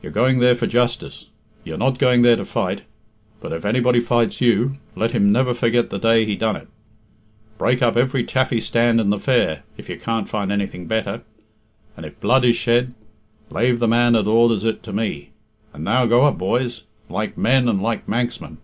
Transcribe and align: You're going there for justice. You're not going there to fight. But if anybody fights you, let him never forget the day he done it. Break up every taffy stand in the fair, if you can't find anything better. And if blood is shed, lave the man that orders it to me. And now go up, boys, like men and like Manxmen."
You're 0.00 0.12
going 0.12 0.38
there 0.38 0.54
for 0.54 0.66
justice. 0.66 1.26
You're 1.62 1.76
not 1.76 1.98
going 1.98 2.22
there 2.22 2.36
to 2.36 2.46
fight. 2.46 2.84
But 3.38 3.52
if 3.52 3.66
anybody 3.66 4.00
fights 4.00 4.40
you, 4.40 4.76
let 4.96 5.12
him 5.12 5.30
never 5.30 5.52
forget 5.52 5.90
the 5.90 5.98
day 5.98 6.24
he 6.24 6.36
done 6.36 6.56
it. 6.56 6.68
Break 7.58 7.82
up 7.82 7.94
every 7.94 8.24
taffy 8.24 8.62
stand 8.62 8.98
in 8.98 9.10
the 9.10 9.18
fair, 9.18 9.64
if 9.76 9.90
you 9.90 9.98
can't 10.00 10.26
find 10.26 10.50
anything 10.50 10.86
better. 10.86 11.20
And 11.98 12.06
if 12.06 12.18
blood 12.18 12.46
is 12.46 12.56
shed, 12.56 12.94
lave 13.50 13.78
the 13.78 13.86
man 13.88 14.14
that 14.14 14.26
orders 14.26 14.64
it 14.64 14.82
to 14.84 14.92
me. 14.94 15.32
And 15.74 15.84
now 15.84 16.06
go 16.06 16.24
up, 16.24 16.38
boys, 16.38 16.84
like 17.10 17.36
men 17.36 17.68
and 17.68 17.82
like 17.82 18.08
Manxmen." 18.08 18.56